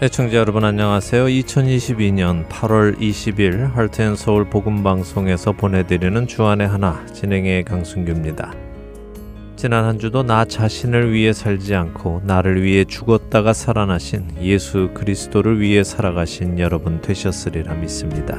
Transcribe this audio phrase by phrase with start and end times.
[0.00, 1.24] 애청자 여러분 안녕하세요.
[1.24, 8.54] 2022년 8월 20일 할텐서울 복음방송에서 보내드리는 주안의 하나 진행의 강순규입니다.
[9.56, 15.82] 지난 한 주도 나 자신을 위해 살지 않고 나를 위해 죽었다가 살아나신 예수 그리스도를 위해
[15.82, 18.38] 살아가신 여러분 되셨으리라 믿습니다.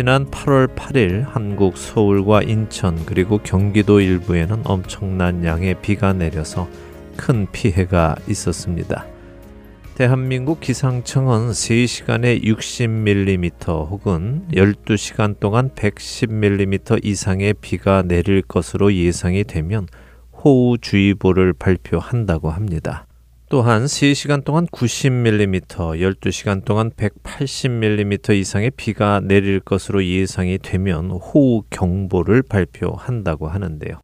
[0.00, 6.70] 지난 8월 8일 한국 서울과 인천 그리고 경기도 일부에는 엄청난 양의 비가 내려서
[7.18, 9.04] 큰 피해가 있었습니다.
[9.96, 19.86] 대한민국 기상청은 3시간에 60mm 혹은 12시간 동안 110mm 이상의 비가 내릴 것으로 예상이 되면
[20.42, 23.06] 호우주의보를 발표한다고 합니다.
[23.50, 32.44] 또한 3시간 동안 90mm, 12시간 동안 180mm 이상의 비가 내릴 것으로 예상이 되면 호우 경보를
[32.44, 34.00] 발표한다고 하는데요.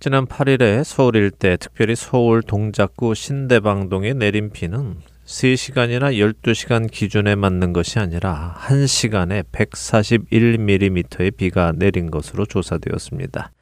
[0.00, 7.98] 지난 8일에 서울 일대, 특별히 서울 동작구 신대방동에 내린 비는 3시간이나 12시간 기준에 맞는 것이
[7.98, 13.52] 아니라 1시간에 141mm의 비가 내린 것으로 조사되었습니다.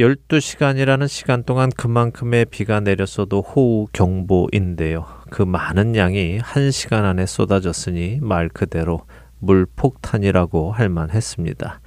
[0.00, 5.04] 12시간이라는 시간 동안 그만큼의 비가 내렸어도 호우 경보인데요.
[5.28, 9.02] 그 많은 양이 1시간 안에 쏟아졌으니 말 그대로
[9.40, 11.80] 물폭탄이라고 할 만했습니다.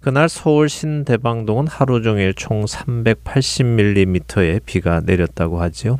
[0.00, 5.98] 그날 서울 신대방동은 하루 종일 총 380mm의 비가 내렸다고 하지요.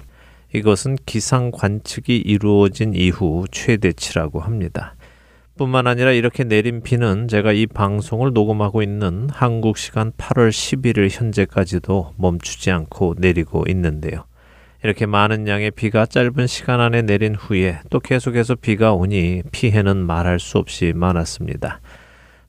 [0.52, 4.96] 이것은 기상 관측이 이루어진 이후 최대치라고 합니다.
[5.56, 12.12] 뿐만 아니라 이렇게 내린 비는 제가 이 방송을 녹음하고 있는 한국 시간 8월 11일 현재까지도
[12.16, 14.24] 멈추지 않고 내리고 있는데요.
[14.84, 20.38] 이렇게 많은 양의 비가 짧은 시간 안에 내린 후에 또 계속해서 비가 오니 피해는 말할
[20.38, 21.80] 수 없이 많았습니다.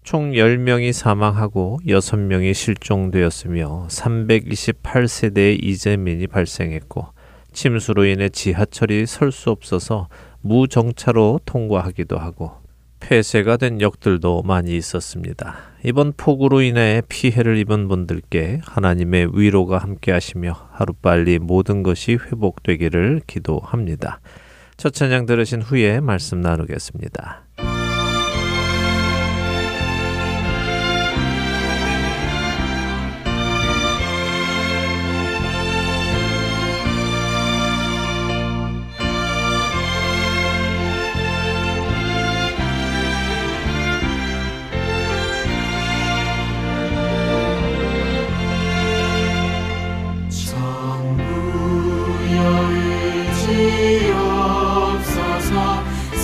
[0.04, 7.08] 총 10명이 사망하고 6명이 실종되었으며 328세대의 이재민이 발생했고
[7.54, 10.10] 침수로 인해 지하철이 설 수 없어서
[10.42, 12.67] 무정차로 통과하기도 하고
[13.00, 15.56] 폐쇄가 된 역들도 많이 있었습니다.
[15.84, 24.20] 이번 폭우로 인해 피해를 입은 분들께 하나님의 위로가 함께 하시며 하루빨리 모든 것이 회복되기를 기도합니다.
[24.76, 27.47] 첫 찬양 들으신 후에 말씀 나누겠습니다.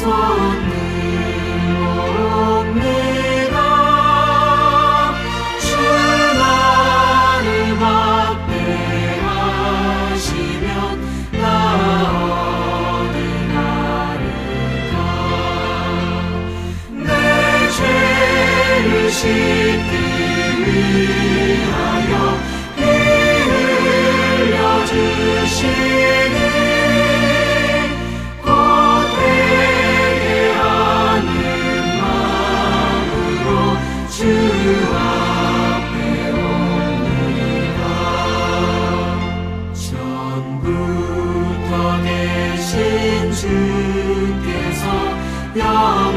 [0.04, 0.53] 주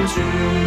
[0.05, 0.66] 시니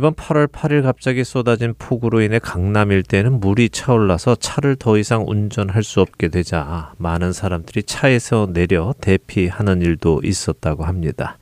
[0.00, 5.82] 이번 8월 8일 갑자기 쏟아진 폭우로 인해 강남 일대에는 물이 차올라서 차를 더 이상 운전할
[5.82, 11.36] 수 없게 되자 많은 사람들이 차에서 내려 대피하는 일도 있었다고 합니다.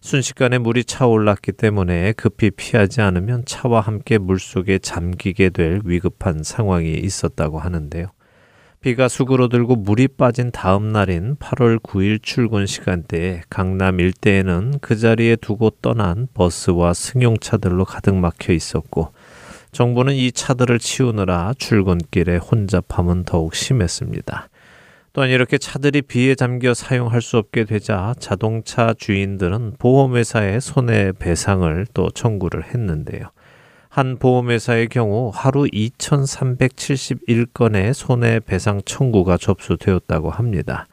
[0.00, 7.60] 순식간에 물이 차올랐기 때문에 급히 피하지 않으면 차와 함께 물속에 잠기게 될 위급한 상황이 있었다고
[7.60, 8.08] 하는데요.
[8.82, 15.70] 비가 수그러들고 물이 빠진 다음 날인 8월 9일 출근 시간대에 강남 일대에는 그 자리에 두고
[15.80, 19.12] 떠난 버스와 승용차들로 가득 막혀 있었고
[19.70, 24.48] 정부는 이 차들을 치우느라 출근길에 혼잡함은 더욱 심했습니다.
[25.12, 32.64] 또한 이렇게 차들이 비에 잠겨 사용할 수 없게 되자 자동차 주인들은 보험회사에 손해배상을 또 청구를
[32.64, 33.30] 했는데요.
[33.92, 40.86] 한 보험회사의 경우 하루 2,371건의 손해배상 청구가 접수되었다고 합니다.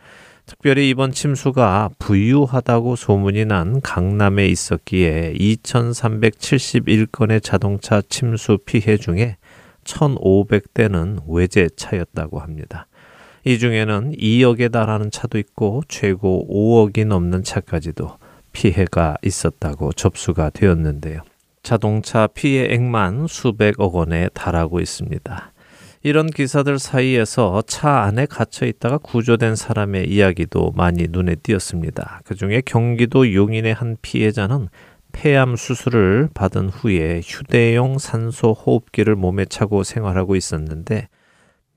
[0.46, 9.38] 특별히 이번 침수가 부유하다고 소문이 난 강남에 있었기에 2,371건의 자동차 침수 피해 중에
[9.86, 12.88] 1,500대는 외제차였다고 합니다.
[13.46, 18.18] 이 중에는 2억에 달하는 차도 있고 최고 5억이 넘는 차까지도
[18.52, 21.22] 피해가 있었다고 접수가 되었는데요.
[21.70, 25.54] 자동차 피해액만 수백억 원에 달하고 있습니다.
[26.02, 32.22] 이런 기사들 사이에서 차 안에 갇혀 있다가 구조된 사람의 이야기도 많이 눈에 띄었습니다.
[32.26, 34.70] 그 중에 경기도 용인의 한 피해자는
[35.12, 41.08] 폐암 수술을 받은 후에 휴대용 산소 호흡기를 몸에 차고 생활하고 있었는데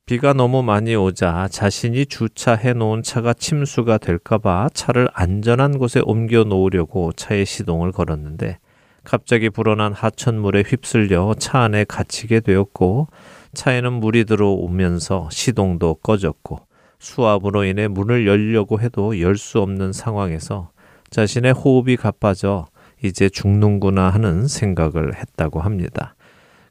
[0.06, 7.12] 비가 너무 많이 오자 자신이 주차해 놓은 차가 침수가 될까봐 차를 안전한 곳에 옮겨 놓으려고
[7.12, 8.56] 차에 시동을 걸었는데
[9.04, 13.08] 갑자기 불어난 하천물에 휩쓸려 차 안에 갇히게 되었고
[13.54, 16.60] 차에는 물이 들어오면서 시동도 꺼졌고
[16.98, 20.70] 수압으로 인해 문을 열려고 해도 열 수 없는 상황에서
[21.10, 22.66] 자신의 호흡이 가빠져
[23.02, 26.14] 이제 죽는구나 하는 생각을 했다고 합니다.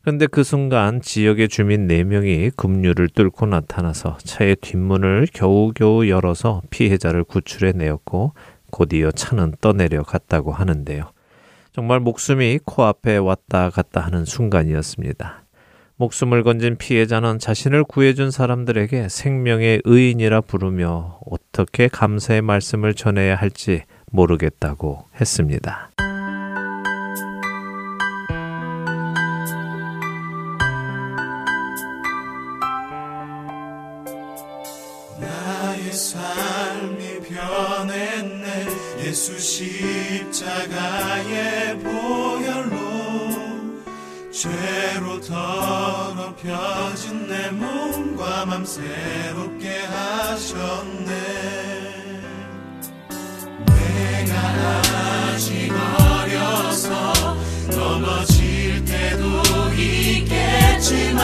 [0.01, 7.74] 그런데 그 순간 지역의 주민 4명이 급류를 뚫고 나타나서 차의 뒷문을 겨우겨우 열어서 피해자를 구출해
[7.74, 8.34] 내었고
[8.72, 11.12] 곧이어 차는 떠내려 갔다고 하는데요.
[11.74, 15.46] 정말 목숨이 코앞에 왔다 갔다 하는 순간이었습니다.
[15.96, 25.06] 목숨을 건진 피해자는 자신을 구해준 사람들에게 생명의 의인이라 부르며 어떻게 감사의 말씀을 전해야 할지 모르겠다고
[25.20, 25.92] 했습니다.
[39.14, 39.91] 십
[44.42, 46.48] 죄로 더럽혀진
[47.28, 51.12] 내 몸과 맘 새롭게 하셨네.
[53.68, 54.36] 내가
[55.36, 57.14] 아직 어려서
[57.70, 59.44] 넘어질 때도
[59.78, 61.22] 있겠지만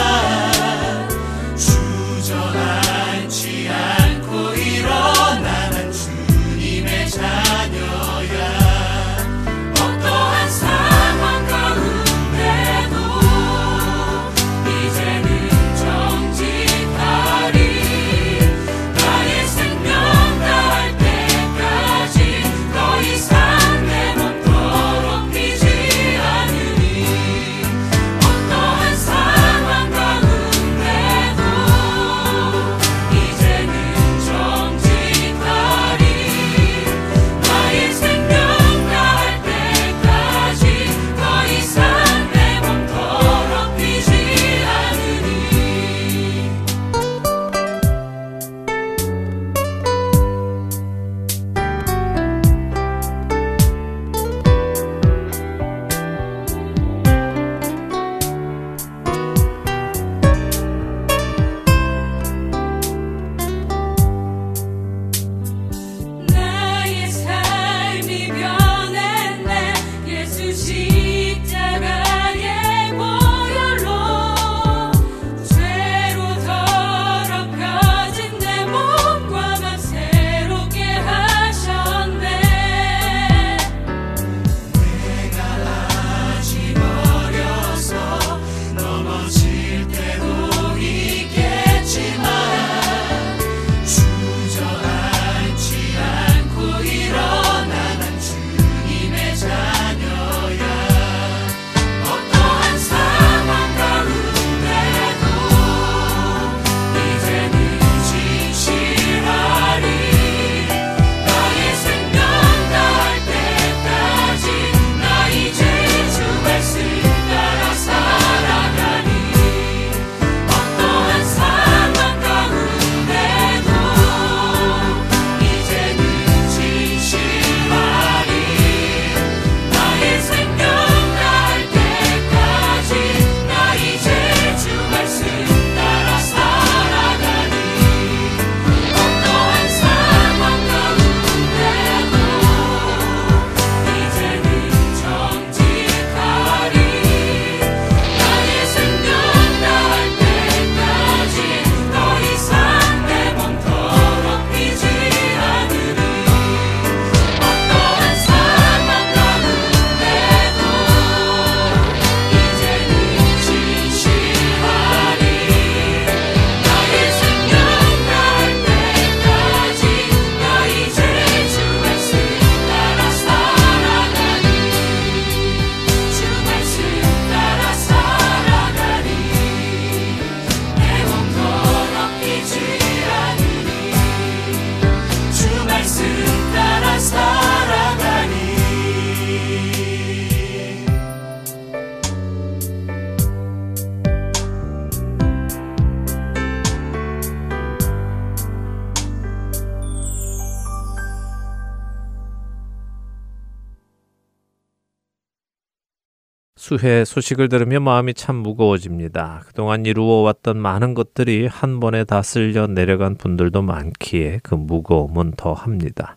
[206.78, 209.42] 수해 소식을 들으며 마음이 참 무거워집니다.
[209.46, 216.16] 그동안 이루어왔던 많은 것들이 한 번에 다 쓸려 내려간 분들도 많기에 그 무거움은 더 합니다.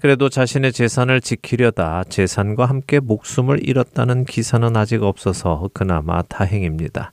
[0.00, 7.12] 그래도 자신의 재산을 지키려다 재산과 함께 목숨을 잃었다는 기사는 아직 없어서 그나마 다행입니다.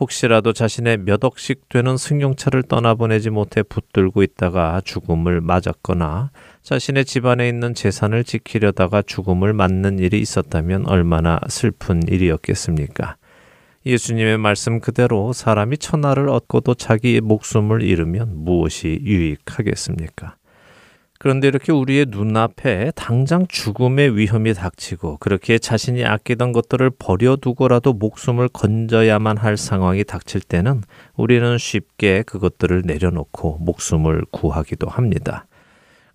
[0.00, 6.30] 혹시라도 자신의 몇 억씩 되는 승용차를 떠나보내지 못해 붙들고 있다가 죽음을 맞았거나
[6.66, 13.14] 자신의 집안에 있는 재산을 지키려다가 죽음을 맞는 일이 있었다면 얼마나 슬픈 일이었겠습니까?
[13.86, 20.34] 예수님의 말씀 그대로 사람이 천하를 얻고도 자기의 목숨을 잃으면 무엇이 유익하겠습니까?
[21.20, 29.36] 그런데 이렇게 우리의 눈앞에 당장 죽음의 위험이 닥치고 그렇게 자신이 아끼던 것들을 버려두고라도 목숨을 건져야만
[29.36, 30.82] 할 상황이 닥칠 때는
[31.14, 35.45] 우리는 쉽게 그것들을 내려놓고 목숨을 구하기도 합니다.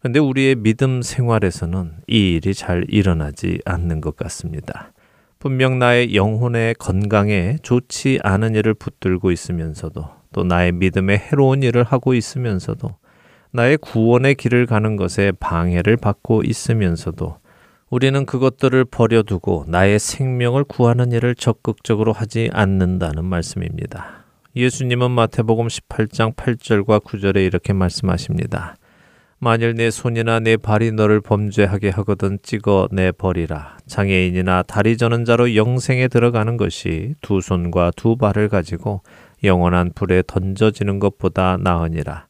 [0.02, 4.94] 근데 우리의 믿음 생활에서는 이 일이 잘 일어나지 않는 것 같습니다.
[5.38, 12.16] 분명 나의 영혼의 건강에 좋지 않은 일을 붙들고 있으면서도 또 나의 믿음에 해로운 일을 하고
[12.16, 12.96] 있으면서도
[13.52, 17.38] 나의 구원의 길을 가는 것에 방해를 받고 있으면서도
[17.92, 24.24] 우리는 그것들을 버려두고 나의 생명을 구하는 일을 적극적으로 하지 않는다는 말씀입니다.
[24.56, 28.78] 예수님은 마태복음 18장 8절과 9절에 이렇게 말씀하십니다.
[29.44, 33.76] 만일 내 손이나 내 발이 너를 범죄하게 하거든 찍어 내 버리라.
[33.88, 39.02] 장애인이나 다리 저는 자로 영생에 들어가는 것이 두 손과 두 발을 가지고
[39.44, 42.28] 영원한 불에 던져지는 것보다 나으니라.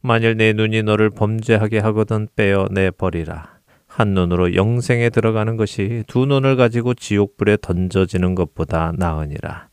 [0.00, 3.58] 만일 내 눈이 너를 범죄하게 하거든 빼어 내 버리라.
[3.88, 9.70] 한 눈으로 영생에 들어가는 것이 두 눈을 가지고 지옥불에 던져지는 것보다 나으니라.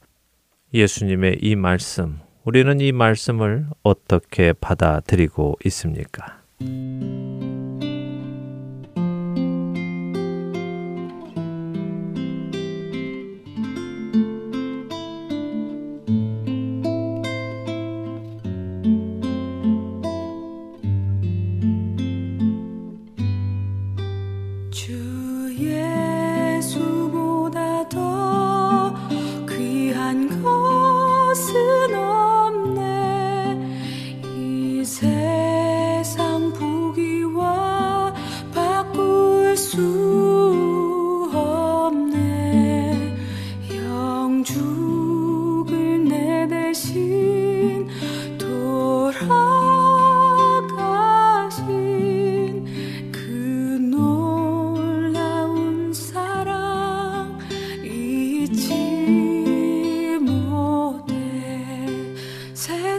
[0.74, 6.40] 예수님의 이 말씀, 우리는 이 말씀을 어떻게 받아들이고 있습니까?
[6.62, 7.31] 예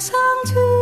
[0.01, 0.82] 수밖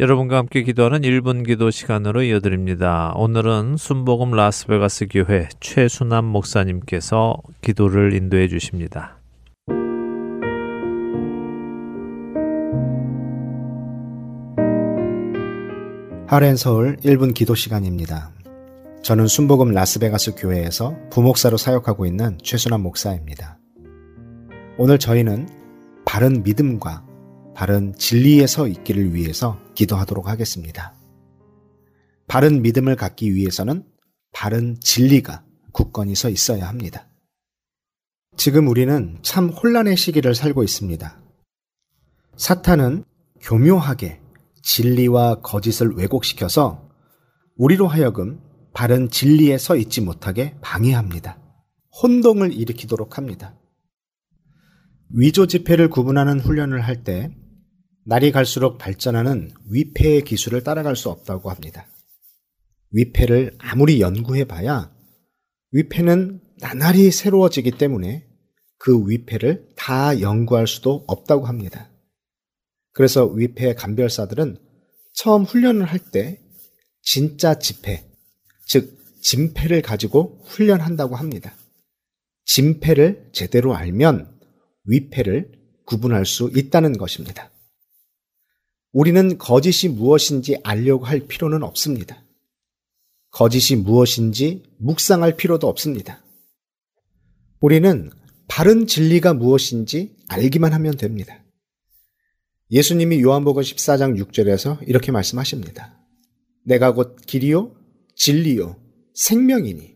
[0.00, 3.12] 여러분과 함께 기도하는 1분 기도 시간으로 이어드립니다.
[3.16, 9.18] 오늘은 순복음 라스베가스 교회 최순남 목사님께서 기도를 인도해 주십니다.
[16.26, 18.32] 하렌 서울 1분 기도 시간입니다.
[19.02, 23.58] 저는 순복음 라스베가스 교회에서 부목사로 사역하고 있는 최순환 목사입니다.
[24.78, 25.46] 오늘 저희는
[26.06, 27.09] 바른 믿음과
[27.54, 30.94] 바른 진리에 서 있기를 위해서 기도하도록 하겠습니다.
[32.26, 33.84] 바른 믿음을 갖기 위해서는
[34.32, 37.08] 바른 진리가 굳건히 서 있어야 합니다.
[38.36, 41.20] 지금 우리는 참 혼란의 시기를 살고 있습니다.
[42.36, 43.04] 사탄은
[43.40, 44.20] 교묘하게
[44.62, 46.88] 진리와 거짓을 왜곡시켜서
[47.56, 48.40] 우리로 하여금
[48.72, 51.38] 바른 진리에 서 있지 못하게 방해합니다.
[52.02, 53.56] 혼동을 일으키도록 합니다.
[55.12, 57.34] 위조 지폐를 구분하는 훈련을 할 때
[58.04, 61.86] 날이 갈수록 발전하는 위폐의 기술을 따라갈 수 없다고 합니다.
[62.92, 64.92] 위폐를 아무리 연구해 봐야
[65.72, 68.26] 위폐는 나날이 새로워지기 때문에
[68.78, 71.90] 그 위폐를 다 연구할 수도 없다고 합니다.
[72.92, 74.56] 그래서 위폐 감별사들은
[75.12, 76.40] 처음 훈련을 할 때
[77.02, 78.04] 진짜 지폐,
[78.66, 81.54] 즉 진패를 가지고 훈련한다고 합니다.
[82.44, 84.38] 진패를 제대로 알면
[84.84, 85.52] 위패를
[85.86, 87.49] 구분할 수 있다는 것입니다.
[88.92, 92.22] 우리는 거짓이 무엇인지 알려고 할 필요는 없습니다.
[93.30, 96.22] 거짓이 무엇인지 묵상할 필요도 없습니다.
[97.60, 98.10] 우리는
[98.48, 101.44] 바른 진리가 무엇인지 알기만 하면 됩니다.
[102.72, 105.96] 예수님이 요한복음 14장 6절에서 이렇게 말씀하십니다.
[106.64, 107.74] 내가 곧 길이요
[108.16, 108.76] 진리요
[109.14, 109.94] 생명이니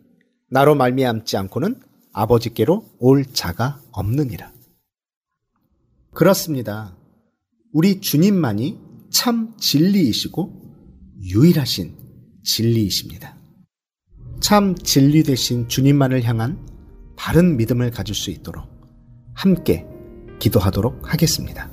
[0.50, 1.80] 나로 말미암지 않고는
[2.12, 4.52] 아버지께로 올 자가 없느니라.
[6.12, 6.96] 그렇습니다.
[7.72, 8.78] 우리 주님만이
[9.14, 10.50] 참 진리이시고
[11.22, 11.94] 유일하신
[12.42, 13.38] 진리이십니다.
[14.40, 16.58] 참 진리 되신 주님만을 향한
[17.16, 18.68] 바른 믿음을 가질 수 있도록
[19.32, 19.86] 함께
[20.40, 21.70] 기도하도록 하겠습니다.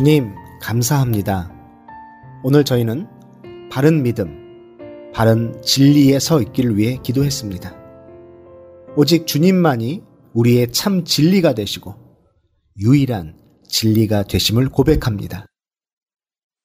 [0.00, 1.52] 주님, 감사합니다.
[2.42, 3.06] 오늘 저희는
[3.70, 7.76] 바른 믿음, 바른 진리에 서 있기를 위해 기도했습니다.
[8.96, 10.00] 오직 주님만이
[10.32, 11.94] 우리의 참 진리가 되시고
[12.78, 13.36] 유일한
[13.68, 15.44] 진리가 되심을 고백합니다.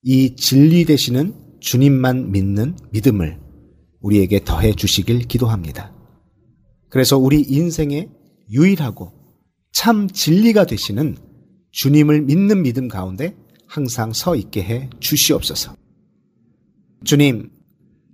[0.02, 3.42] 이 진리 되시는 주님만 믿는 믿음을
[4.00, 5.94] 우리에게 더해 주시길 기도합니다.
[6.90, 8.10] 그래서 우리 인생의
[8.50, 9.12] 유일하고
[9.74, 11.25] 참 진리가 되시는
[11.76, 13.36] 주님을 믿는 믿음 가운데
[13.68, 15.76] 항상 서 있게 해 주시옵소서.
[17.04, 17.52] 주님,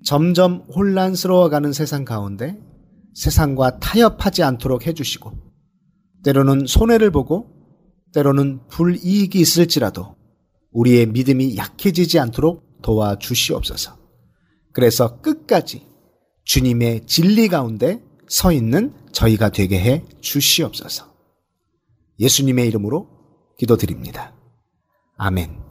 [0.03, 2.57] 점점 혼란스러워가는 세상 가운데
[3.13, 5.31] 세상과 타협하지 않도록 해주시고,
[6.23, 7.51] 때로는 손해를 보고,
[8.13, 10.15] 때로는 불이익이 있을지라도
[10.71, 13.95] 우리의 믿음이 약해지지 않도록 도와주시옵소서.
[14.73, 15.85] 그래서 끝까지
[16.45, 21.13] 주님의 진리 가운데 서 있는 저희가 되게 해 주시옵소서.
[22.19, 23.20] 예수님의 이름으로
[23.61, 24.33] 기도드립니다.
[25.17, 25.70] 아멘.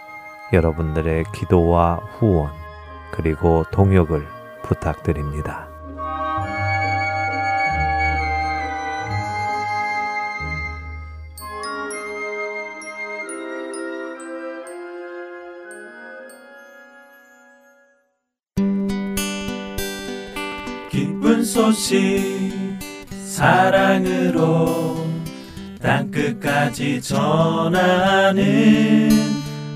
[0.53, 2.51] 여러분들의 기도와 후원
[3.11, 4.25] 그리고 동역을
[4.63, 5.67] 부탁드립니다.
[20.89, 25.07] 기쁜 소식 사랑으로
[25.81, 28.41] 땅끝까지 전하는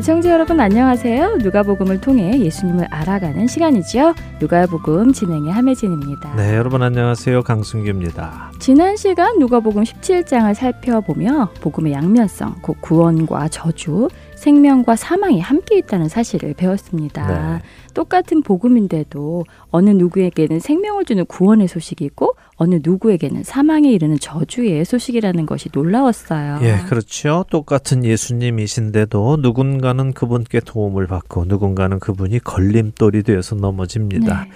[0.00, 1.36] 애청자 네, 여러분 안녕하세요.
[1.42, 4.14] 누가복음을 통해 예수님을 알아가는 시간이지요.
[4.40, 6.36] 누가복음 진행의 함혜진입니다.
[6.36, 7.42] 네, 여러분 안녕하세요.
[7.42, 8.52] 강승규입니다.
[8.58, 16.54] 지난 시간 누가복음 17장을 살펴보며 복음의 양면성, 곧 구원과 저주, 생명과 사망이 함께 있다는 사실을
[16.54, 17.26] 배웠습니다.
[17.26, 17.62] 네.
[17.94, 25.70] 똑같은 복음인데도 어느 누구에게는 생명을 주는 구원의 소식이고 어느 누구에게는 사망에 이르는 저주의 소식이라는 것이
[25.72, 26.58] 놀라웠어요.
[26.62, 27.44] 예, 그렇죠.
[27.50, 34.44] 똑같은 예수님이신데도 누군가는 그분께 도움을 받고 누군가는 그분이 걸림돌이 되어서 넘어집니다.
[34.44, 34.50] 네.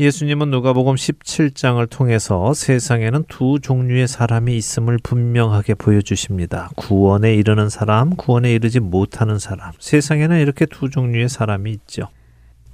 [0.00, 6.70] 예수님은 누가복음 17장을 통해서 세상에는 두 종류의 사람이 있음을 분명하게 보여주십니다.
[6.76, 9.72] 구원에 이르는 사람, 구원에 이르지 못하는 사람.
[9.80, 12.06] 세상에는 이렇게 두 종류의 사람이 있죠.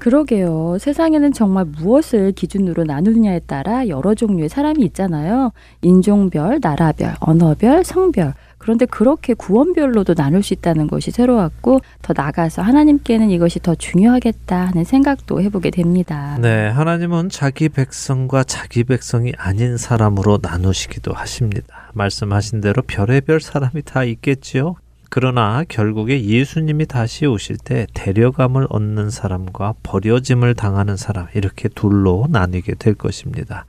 [0.04, 0.76] 그러게요.
[0.78, 5.50] 세상에는 정말 무엇을 기준으로 나누느냐에 따라 여러 종류의 사람이 있잖아요.
[5.80, 8.34] 인종별, 나라별, 언어별, 성별.
[8.58, 14.84] 그런데 그렇게 구원별로도 나눌 수 있다는 것이 새로웠고 더 나가서 하나님께는 이것이 더 중요하겠다 하는
[14.84, 16.36] 생각도 해보게 됩니다.
[16.38, 21.90] 네, 하나님은 자기 백성과 자기 백성이 아닌 사람으로 나누시기도 하십니다.
[21.94, 24.76] 말씀하신 대로 별의별 사람이 다 있겠지요.
[25.10, 32.74] 그러나 결국에 예수님이 다시 오실 때 데려감을 얻는 사람과 버려짐을 당하는 사람 이렇게 둘로 나뉘게
[32.74, 33.66] 될 것입니다.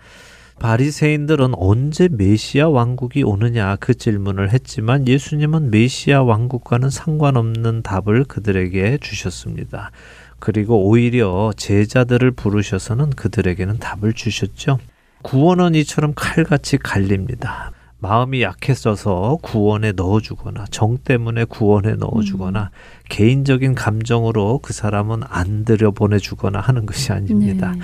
[0.59, 9.91] 바리새인들은 언제 메시아 왕국이 오느냐 그 질문을 했지만 예수님은 메시아 왕국과는 상관없는 답을 그들에게 주셨습니다.
[10.39, 14.79] 그리고 오히려 제자들을 부르셔서는 그들에게는 답을 주셨죠.
[15.23, 17.71] 구원은 이처럼 칼같이 갈립니다.
[17.99, 22.69] 마음이 약해져서 구원에 넣어주거나 정 때문에 구원에 넣어주거나 음.
[23.09, 27.71] 개인적인 감정으로 그 사람은 안 들여 보내주거나 하는 것이 아닙니다.
[27.71, 27.79] 네.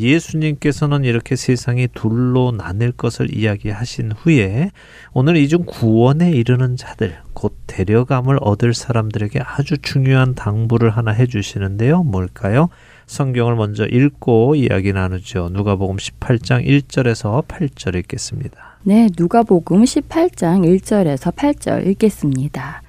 [0.00, 4.70] 예수님께서는 이렇게 세상이 둘로 나뉠 것을 이야기하신 후에
[5.12, 12.04] 오늘 이 중 구원에 이르는 자들, 곧 데려감을 얻을 사람들에게 아주 중요한 당부를 하나 해주시는데요.
[12.04, 12.68] 뭘까요?
[13.06, 15.48] 성경을 먼저 읽고 이야기 나누죠.
[15.52, 18.67] 누가복음 18장 1절에서 8절 읽겠습니다.
[18.88, 22.80] 네, 누가복음 18장 1절에서 8절 읽겠습니다.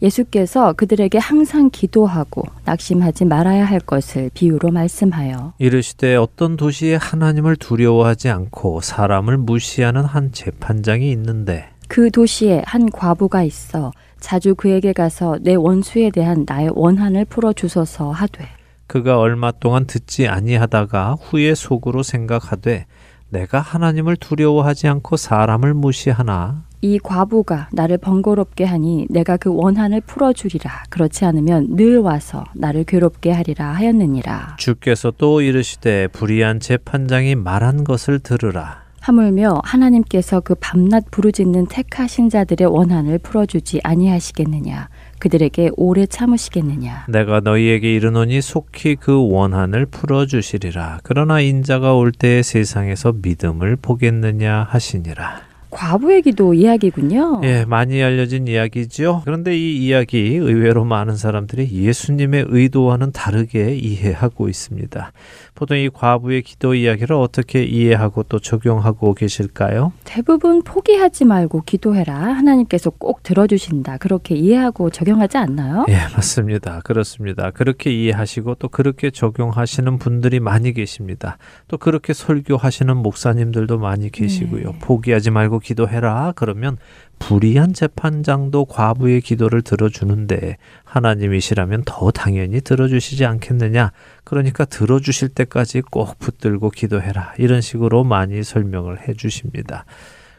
[0.00, 8.30] 예수께서 그들에게 항상 기도하고 낙심하지 말아야 할 것을 비유로 말씀하여 이르시되 어떤 도시에 하나님을 두려워하지
[8.30, 15.54] 않고 사람을 무시하는 한 재판장이 있는데 그 도시에 한 과부가 있어 자주 그에게 가서 내
[15.54, 18.48] 원수에 대한 나의 원한을 풀어 주소서 하되
[18.86, 22.86] 그가 얼마 동안 듣지 아니하다가 후에 속으로 생각하되
[23.32, 30.84] 내가 하나님을 두려워하지 않고 사람을 무시하나 이 과부가 나를 번거롭게 하니 내가 그 원한을 풀어주리라.
[30.90, 34.56] 그렇지 않으면 늘 와서 나를 괴롭게 하리라 하였느니라.
[34.58, 38.82] 주께서 또 이르시되 불의한 재판장이 말한 것을 들으라.
[39.00, 44.88] 하물며 하나님께서 그 밤낮 부르짖는 택하신 자들의 원한을 풀어주지 아니하시겠느냐.
[45.22, 47.04] 그들에게 오래 참으시겠느냐.
[47.08, 50.98] 내가 너희에게 이르노니 속히 그 원한을 풀어 주시리라.
[51.04, 55.42] 그러나 인자가 올 때에 세상에서 믿음을 보겠느냐 하시니라.
[55.70, 57.40] 과부의 기도 이야기군요.
[57.44, 59.22] 예, 많이 알려진 이야기죠.
[59.24, 65.12] 그런데 이 이야기 의외로 많은 사람들이 예수님의 의도와는 다르게 이해하고 있습니다.
[65.62, 69.92] 보통 이 과부의 기도 이야기를 어떻게 이해하고 또 적용하고 계실까요?
[70.02, 72.16] 대부분 포기하지 말고 기도해라.
[72.16, 73.98] 하나님께서 꼭 들어주신다.
[73.98, 75.86] 그렇게 이해하고 적용하지 않나요?
[75.88, 76.80] 예, 맞습니다.
[76.80, 77.52] 그렇습니다.
[77.52, 81.38] 그렇게 이해하시고 또 그렇게 적용하시는 분들이 많이 계십니다.
[81.68, 84.64] 또 그렇게 설교하시는 목사님들도 많이 계시고요.
[84.64, 84.78] 네.
[84.80, 86.32] 포기하지 말고 기도해라.
[86.34, 86.76] 그러면
[87.20, 93.92] 불의한 재판장도 과부의 기도를 들어주는데 하나님이시라면 더 당연히 들어주시지 않겠느냐.
[94.32, 97.34] 그러니까 들어주실 때까지 꼭 붙들고 기도해라.
[97.36, 99.84] 이런 식으로 많이 설명을 해 주십니다.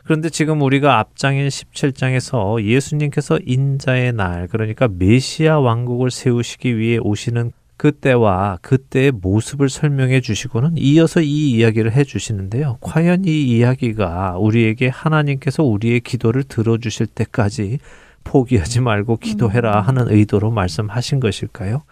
[0.03, 8.57] 그런데 지금 우리가 앞장인 17장에서 예수님께서 인자의 날, 그러니까 메시아 왕국을 세우시기 위해 오시는 그때와
[8.63, 12.79] 그때의 모습을 설명해 주시고는 이어서 이 이야기를 해 주시는데요.
[12.81, 17.77] 과연 이 이야기가 우리에게 하나님께서 우리의 기도를 들어주실 때까지
[18.23, 19.87] 포기하지 말고 기도해라 음.
[19.87, 21.83] 하는 의도로 말씀하신 것일까요?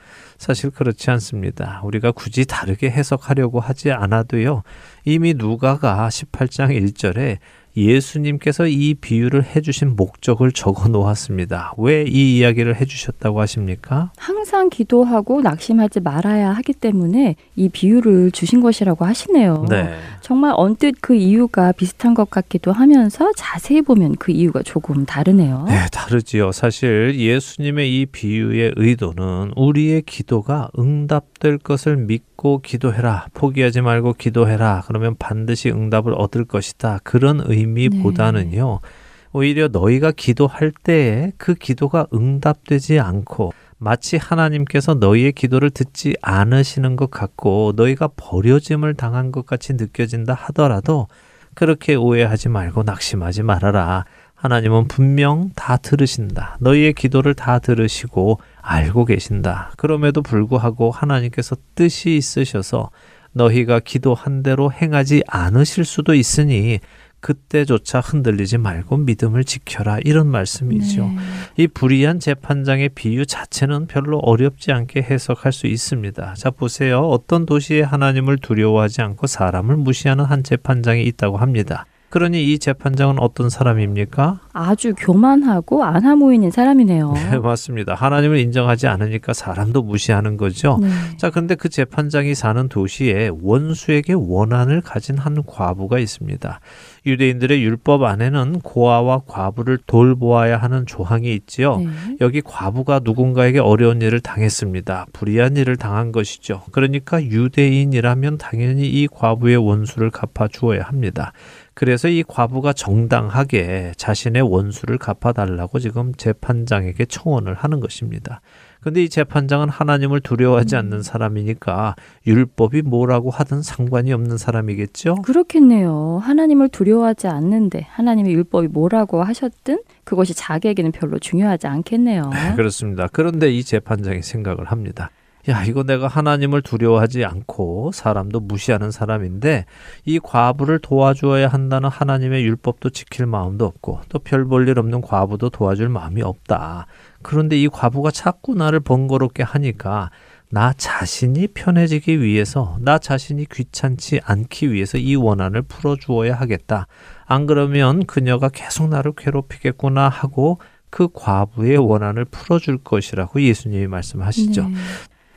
[0.42, 1.82] 사실 그렇지 않습니다.
[1.84, 4.64] 우리가 굳이 다르게 해석하려고 하지 않아도요.
[5.06, 7.38] 이미 누가가 18장 1절에
[7.76, 11.74] 예수님께서 이 비유를 해주신 목적을 적어 놓았습니다.
[11.78, 14.12] 왜 이 이야기를 해주셨다고 하십니까?
[14.18, 19.66] 항상 기도하고 낙심하지 말아야 하기 때문에 이 비유를 주신 것이라고 하시네요.
[19.70, 19.96] 네.
[20.22, 25.66] 정말 언뜻 그 이유가 비슷한 것 같기도 하면서 자세히 보면 그 이유가 조금 다르네요.
[25.68, 26.52] 네, 다르지요.
[26.52, 33.26] 사실 예수님의 이 비유의 의도는 우리의 기도가 응답 될 것을 믿고 기도해라.
[33.34, 34.84] 포기하지 말고 기도해라.
[34.86, 37.00] 그러면 반드시 응답을 얻을 것이다.
[37.04, 38.80] 그런 의미보다는요.
[38.82, 38.90] 네.
[39.34, 47.10] 오히려 너희가 기도할 때에 그 기도가 응답되지 않고 마치 하나님께서 너희의 기도를 듣지 않으시는 것
[47.10, 51.08] 같고 너희가 버려짐을 당한 것 같이 느껴진다 하더라도
[51.56, 54.06] 그렇게 오해하지 말고 낙심하지 말아라.
[54.36, 56.58] 하나님은 분명 다 들으신다.
[56.60, 59.71] 너희의 기도를 다 들으시고 알고 계신다.
[59.78, 62.89] 그럼에도 불구하고 하나님께서 뜻이 있으셔서
[63.34, 66.80] 너희가 기도한 대로 행하지 않으실 수도 있으니
[67.21, 71.06] 그때조차 흔들리지 말고 믿음을 지켜라 이런 말씀이죠.
[71.06, 71.17] 네.
[71.58, 76.34] 이 불의한 재판장의 비유 자체는 별로 어렵지 않게 해석할 수 있습니다.
[76.34, 77.02] 자 보세요.
[77.02, 81.86] 어떤 도시에 하나님을 두려워하지 않고 사람을 무시하는 한 재판장이 있다고 합니다.
[82.12, 84.41] 그러니 이 재판장은 어떤 사람입니까?
[84.52, 87.13] 아주 교만하고 안하무인인 사람이네요.
[87.32, 87.95] 네, 맞습니다.
[87.95, 90.78] 하나님을 인정하지 않으니까 사람도 무시하는 거죠.
[90.82, 90.89] 네.
[91.17, 96.60] 자, 그런데 그 재판장이 사는 도시에 원수에게 원한을 가진 한 과부가 있습니다.
[97.06, 101.78] 유대인들의 율법 안에는 고아와 과부를 돌보아야 하는 조항이 있지요.
[101.78, 101.88] 네.
[102.19, 105.08] 여기 과부가 누군가에게 어려운 일을 당했습니다.
[105.13, 106.63] 불의한 일을 당한 것이죠.
[106.71, 111.32] 그러니까 유대인이라면 당연히 이 과부의 원수를 갚아 주어야 합니다.
[111.74, 118.42] 그래서 이 과부가 정당하게 자신의 원수를 갚아달라고 지금 재판장에게 청원을 하는 것입니다.
[118.82, 121.02] 근데 이 재판장은 하나님을 두려워하지 않는 음.
[121.02, 125.16] 사람이니까 율법이 뭐라고 하든 상관이 없는 사람이겠죠?
[125.22, 126.20] 그렇겠네요.
[126.24, 132.32] 하나님을 두려워하지 않는데 하나님의 율법이 뭐라고 하셨든 그것이 자기에게는 별로 중요하지 않겠네요.
[132.34, 133.08] 네, 그렇습니다.
[133.12, 135.12] 그런데 이 재판장이 생각을 합니다.
[135.50, 139.66] 야, 이거 내가 하나님을 두려워하지 않고 사람도 무시하는 사람인데
[140.06, 145.50] 이 과부를 도와주어야 한다는 하나님의 율법도 지킬 마음도 없고 또 별 볼 일 없는 과부도
[145.50, 146.86] 도와줄 마음이 없다.
[147.24, 150.12] 그런데 이 과부가 자꾸 나를 번거롭게 하니까
[150.54, 156.88] 나 자신이 편해지기 위해서, 나 자신이 귀찮지 않기 위해서 이 원한을 풀어주어야 하겠다.
[157.26, 164.64] 안 그러면 그녀가 계속 나를 괴롭히겠구나 하고 그 과부의 원한을 풀어줄 것이라고 예수님이 말씀하시죠.
[164.68, 164.76] 네.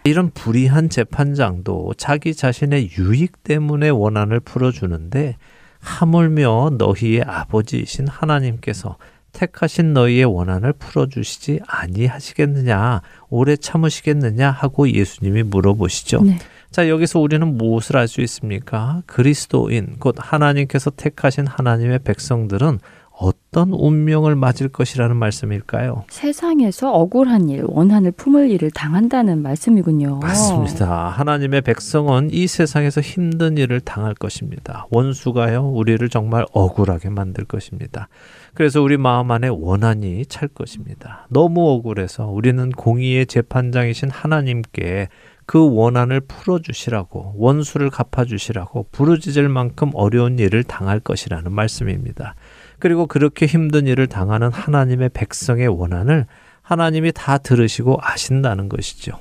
[0.07, 5.37] 이런 불의한 재판장도 자기 자신의 유익 때문에 원한을 풀어주는데
[5.81, 8.99] 하물며 너희의 아버지이신 하나님께서
[9.33, 13.01] 택하신 너희의 원한을 풀어주시지 아니하시겠느냐,
[13.31, 16.23] 오래 참으시겠느냐 하고 예수님이 물어보시죠.
[16.23, 16.39] 네.
[16.71, 19.03] 자, 여기서 우리는 무엇을 알 수 있습니까?
[19.07, 22.79] 그리스도인, 곧 하나님께서 택하신 하나님의 백성들은
[23.17, 26.05] 어떤 운명을 맞을 것이라는 말씀일까요?
[26.09, 30.19] 세상에서 억울한 일, 원한을 품을 일을 당한다는 말씀이군요.
[30.19, 31.11] 맞습니다.
[31.11, 34.87] 하나님의 백성은 이 세상에서 힘든 일을 당할 것입니다.
[34.91, 38.09] 원수가요, 우리를 정말 억울하게 만들 것입니다.
[38.53, 41.27] 그래서 우리 마음 안에 원한이 찰 것입니다.
[41.31, 45.09] 너무 억울해서 우리는 공의의 재판장이신 하나님께
[45.47, 52.35] 그 원한을 풀어주시라고 원수를 갚아주시라고 부르짖을 만큼 어려운 일을 당할 것이라는 말씀입니다.
[52.79, 56.27] 그리고 그렇게 힘든 일을 당하는 하나님의 백성의 원한을
[56.63, 59.19] 하나님이 다 들으시고 아신다는 것이죠.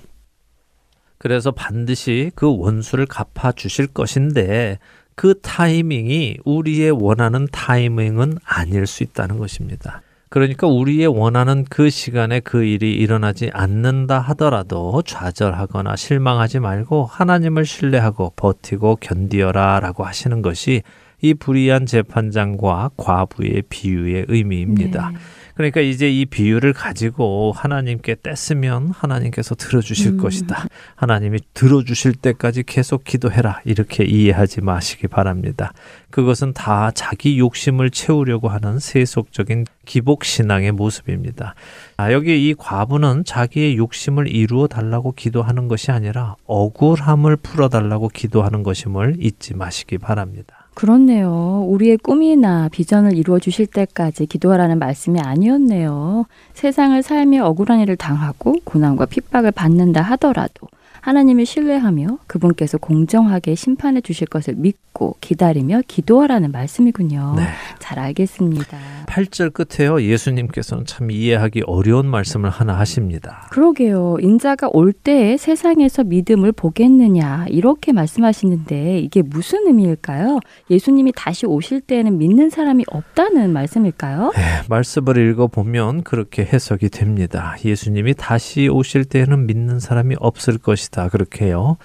[1.18, 4.80] 그래서 반드시 그 원수를 갚아 주실 것인데
[5.16, 10.02] 그 타이밍이 우리의 원하는 타이밍은 아닐 수 있다는 것입니다.
[10.34, 18.34] 그러니까 우리의 원하는 그 시간에 그 일이 일어나지 않는다 하더라도 좌절하거나 실망하지 말고 하나님을 신뢰하고
[18.36, 20.82] 버티고 견디어라 라고 하시는 것이
[21.24, 25.10] 이 불의한 재판장과 과부의 비유의 의미입니다.
[25.10, 25.18] 네.
[25.56, 30.18] 그러니까 이제 이 비유를 가지고 하나님께 뗐으면 하나님께서 들어주실 음.
[30.18, 30.66] 것이다.
[30.96, 33.62] 하나님이 들어주실 때까지 계속 기도해라.
[33.64, 35.72] 이렇게 이해하지 마시기 바랍니다.
[36.10, 41.56] 그것은 다 자기 욕심을 채우려고 하는 세속적인 기복신앙의 모습입니다.
[41.98, 48.64] 아, 여기 이 과부는 자기의 욕심을 이루어 달라고 기도하는 것이 아니라 억울함을 풀어 달라고 기도하는
[48.64, 50.63] 것임을 잊지 마시기 바랍니다.
[50.74, 51.66] 그렇네요.
[51.68, 56.26] 우리의 꿈이나 비전을 이루어 주실 때까지 기도하라는 말씀이 아니었네요.
[56.54, 60.68] 세상을 삶의 억울한 일을 당하고 고난과 핍박을 받는다 하더라도
[61.02, 67.34] 하나님을 신뢰하며 그분께서 공정하게 심판해 주실 것을 믿고 믿고 기다리며 기도하라는 말씀이군요.
[67.36, 67.44] 네.
[67.80, 68.78] 잘 알겠습니다.
[69.08, 70.02] 8절 끝에요.
[70.02, 73.48] 예수님께서는 참 이해하기 어려운 말씀을 하나 하십니다.
[73.52, 74.18] 그러게요.
[74.22, 80.40] 인자가 올 때에 세상에서 믿음을 보겠느냐 이렇게 말씀하시는데 이게 무슨 의미일까요?
[80.70, 84.32] 예수님이 다시 오실 때에는 믿는 사람이 없다는 말씀일까요?
[84.36, 87.56] 네, 말씀을 읽어 보면 그렇게 해석이 됩니다.
[87.66, 91.10] 예수님이 다시 오실 때에는 믿는 사람이 없을 것이다.
[91.10, 91.78] 그렇게요.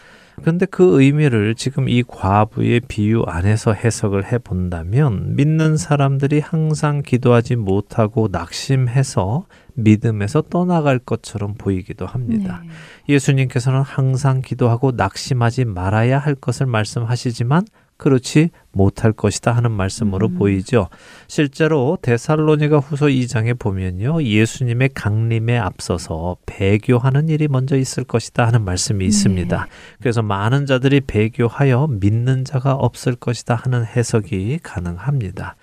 [0.43, 7.57] 근데 그 의미를 지금 이 과부의 비유 안에서 해석을 해 본다면 믿는 사람들이 항상 기도하지
[7.57, 12.62] 못하고 낙심해서 믿음에서 떠나갈 것처럼 보이기도 합니다.
[12.64, 13.14] 네.
[13.14, 17.64] 예수님께서는 항상 기도하고 낙심하지 말아야 할 것을 말씀하시지만
[17.99, 20.38] 그렇지 못할 것이다 하는 말씀으로 음.
[20.38, 20.88] 보이죠.
[21.26, 24.22] 실제로 데살로니가 후서 2장에 보면요.
[24.22, 29.66] 예수님의 강림에 앞서서 배교하는 일이 먼저 있을 것이다 하는 말씀이 있습니다.
[30.01, 35.57] 그래서 많은 자들이 배교하여 믿는 자가 없을 것이다 하는 해석이 가능합니다.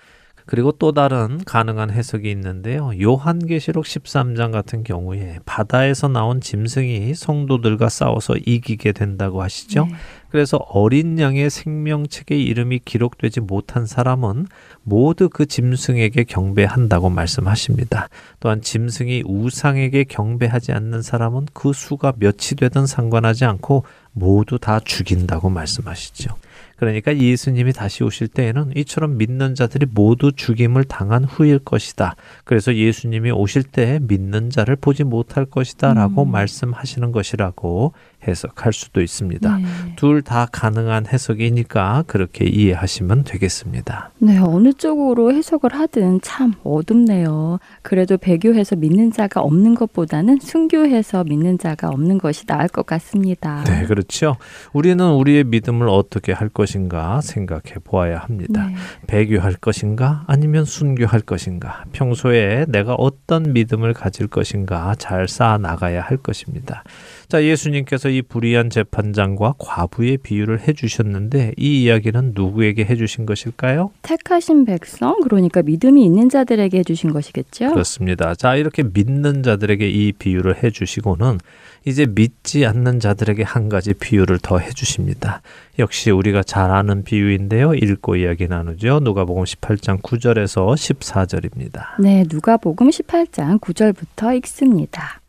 [0.46, 2.92] 그리고 또 다른 가능한 해석이 있는데요.
[3.02, 9.86] 요한계시록 13장 같은 경우에 바다에서 나온 짐승이 성도들과 싸워서 이기게 된다고 하시죠.
[9.86, 9.94] 네.
[10.30, 14.46] 그래서 어린 양의 생명책의 이름이 기록되지 못한 사람은
[14.82, 18.08] 모두 그 짐승에게 경배한다고 말씀하십니다.
[18.40, 25.50] 또한 짐승이 우상에게 경배하지 않는 사람은 그 수가 몇이 되든 상관하지 않고 모두 다 죽인다고
[25.50, 26.34] 말씀하시죠.
[26.76, 32.16] 그러니까 예수님이 다시 오실 때에는 이처럼 믿는 자들이 모두 죽임을 당한 후일 것이다.
[32.44, 36.32] 그래서 예수님이 오실 때 믿는 자를 보지 못할 것이다 라고 음.
[36.32, 37.92] 말씀하시는 것이라고
[38.26, 39.58] 해석할 수도 있습니다.
[39.58, 39.64] 네.
[39.96, 44.10] 둘다 가능한 해석이니까 그렇게 이해하시면 되겠습니다.
[44.18, 47.58] 네, 어느 쪽으로 해석을 하든 참 어둡네요.
[47.82, 53.64] 그래도 배교해서 믿는 자가 없는 것보다는 순교해서 믿는 자가 없는 것이 나을 것 같습니다.
[53.64, 54.36] 네, 그렇죠.
[54.72, 58.66] 우리는 우리의 믿음을 어떻게 할 것인가 생각해 보아야 합니다.
[58.66, 58.74] 네.
[59.06, 66.16] 배교할 것인가 아니면 순교할 것인가 평소에 내가 어떤 믿음을 가질 것인가 잘 쌓아 나가야 할
[66.16, 66.82] 것입니다.
[67.28, 73.90] 자, 예수님께서 이 불의한 재판장과 과부의 비유를 해 주셨는데 이 이야기는 누구에게 해 주신 것일까요?
[74.02, 77.72] 택하신 백성, 그러니까 믿음이 있는 자들에게 해 주신 것이겠죠?
[77.72, 78.34] 그렇습니다.
[78.36, 81.38] 자, 이렇게 믿는 자들에게 이 비유를 해 주시고는
[81.84, 85.40] 이제 믿지 않는 자들에게 한 가지 비유를 더 해 주십니다.
[85.78, 87.74] 역시 우리가 잘 아는 비유인데요.
[87.74, 89.00] 읽고 이야기 나누죠.
[89.00, 92.00] 누가복음 18장 9절에서 14절입니다.
[92.00, 95.20] 네, 누가복음 18장 9절부터 읽습니다.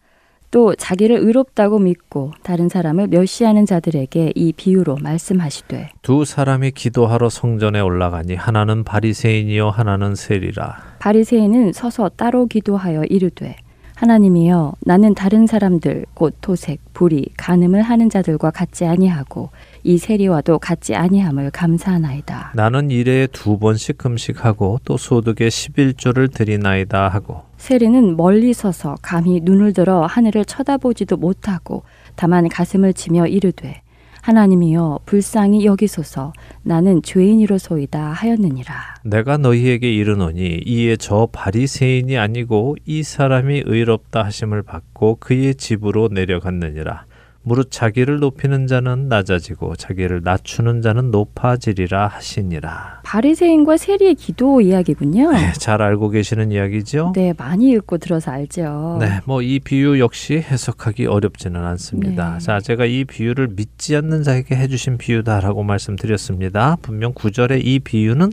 [0.52, 7.80] 또 자기를 의롭다고 믿고 다른 사람을 멸시하는 자들에게 이 비유로 말씀하시되 두 사람이 기도하러 성전에
[7.80, 10.78] 올라가니 하나는 바리새인이요 하나는 세리라.
[11.00, 13.58] 바리새인은 서서 따로 기도하여 이르되
[13.98, 19.50] 하나님이여 나는 다른 사람들 곧 토색, 불의, 간음을 하는 자들과 같지 아니하고
[19.84, 22.52] 이 세리와도 같지 아니함을 감사하나이다.
[22.54, 29.74] 나는 일에 두 번씩 금식하고 또 소득의 11조를 드리나이다 하고 세리는 멀리 서서 감히 눈을
[29.74, 31.82] 들어 하늘을 쳐다보지도 못하고
[32.16, 33.82] 다만 가슴을 치며 이르되
[34.28, 38.74] 하나님이여 불쌍히 여기소서 나는 죄인이로소이다 하였느니라.
[39.06, 47.06] 내가 너희에게 이르노니 이에 저 바리새인이 아니고 이 사람이 의롭다 하심을 받고 그의 집으로 내려갔느니라.
[47.48, 53.00] 무릇 자기를 높이는 자는 낮아지고 자기를 낮추는 자는 높아지리라 하시니라.
[53.06, 55.32] 바리새인과 세리의 기도 이야기군요.
[55.32, 57.14] 네, 잘 알고 계시는 이야기죠?
[57.16, 58.98] 네, 많이 읽고 들어서 알죠.
[59.00, 62.34] 네, 뭐 이 비유 역시 해석하기 어렵지는 않습니다.
[62.34, 62.40] 네.
[62.40, 66.76] 자, 제가 이 비유를 믿지 않는 자에게 해 주신 비유다라고 말씀드렸습니다.
[66.82, 68.32] 분명 구절의이 비유는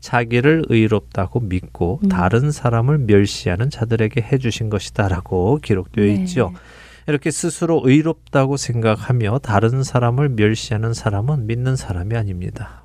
[0.00, 2.08] 자기를 의롭다고 믿고 음.
[2.08, 6.12] 다른 사람을 멸시하는 자들에게 해주신 것이다라고 기록되어 네.
[6.14, 6.52] 있죠.
[7.06, 12.82] 이렇게 스스로 의롭다고 생각하며 다른 사람을 멸시하는 사람은 믿는 사람이 아닙니다.